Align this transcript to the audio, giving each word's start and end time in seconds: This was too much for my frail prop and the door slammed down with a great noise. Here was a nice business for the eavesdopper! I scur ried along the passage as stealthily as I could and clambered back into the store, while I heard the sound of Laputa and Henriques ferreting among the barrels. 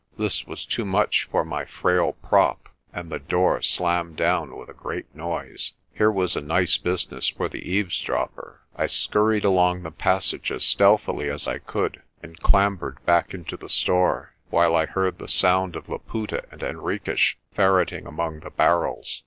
This 0.17 0.47
was 0.47 0.65
too 0.65 0.83
much 0.83 1.25
for 1.29 1.45
my 1.45 1.63
frail 1.63 2.13
prop 2.27 2.69
and 2.91 3.11
the 3.11 3.19
door 3.19 3.61
slammed 3.61 4.15
down 4.15 4.57
with 4.57 4.67
a 4.67 4.73
great 4.73 5.05
noise. 5.15 5.73
Here 5.93 6.11
was 6.11 6.35
a 6.35 6.41
nice 6.41 6.79
business 6.79 7.27
for 7.27 7.47
the 7.47 7.59
eavesdopper! 7.71 8.61
I 8.75 8.85
scur 8.85 9.27
ried 9.29 9.45
along 9.45 9.83
the 9.83 9.91
passage 9.91 10.51
as 10.51 10.63
stealthily 10.65 11.29
as 11.29 11.47
I 11.47 11.59
could 11.59 12.01
and 12.23 12.35
clambered 12.39 12.97
back 13.05 13.35
into 13.35 13.55
the 13.57 13.69
store, 13.69 14.33
while 14.49 14.75
I 14.75 14.87
heard 14.87 15.19
the 15.19 15.27
sound 15.27 15.75
of 15.75 15.87
Laputa 15.87 16.45
and 16.49 16.61
Henriques 16.61 17.35
ferreting 17.53 18.07
among 18.07 18.39
the 18.39 18.49
barrels. 18.49 19.19